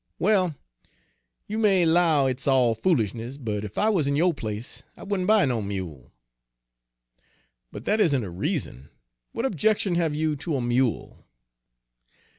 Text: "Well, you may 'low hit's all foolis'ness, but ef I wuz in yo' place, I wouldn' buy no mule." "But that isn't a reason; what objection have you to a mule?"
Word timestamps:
"Well, 0.17 0.55
you 1.45 1.59
may 1.59 1.85
'low 1.85 2.25
hit's 2.25 2.47
all 2.47 2.73
foolis'ness, 2.75 3.37
but 3.37 3.63
ef 3.63 3.77
I 3.77 3.89
wuz 3.89 4.07
in 4.07 4.15
yo' 4.15 4.33
place, 4.33 4.81
I 4.97 5.03
wouldn' 5.03 5.27
buy 5.27 5.45
no 5.45 5.61
mule." 5.61 6.11
"But 7.71 7.85
that 7.85 8.01
isn't 8.01 8.23
a 8.23 8.31
reason; 8.31 8.89
what 9.31 9.45
objection 9.45 9.93
have 9.93 10.15
you 10.15 10.35
to 10.37 10.55
a 10.55 10.61
mule?" 10.61 11.27